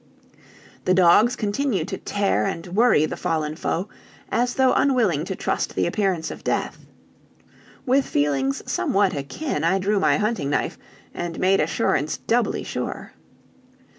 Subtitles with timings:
[0.85, 3.87] The dogs continued to tear and worry the fallen foe,
[4.31, 6.79] as though unwilling to trust the appearance of death.
[7.85, 10.79] With feelings somewhat akin, I drew my hunting knife,
[11.13, 13.13] and made assurance doubly sure.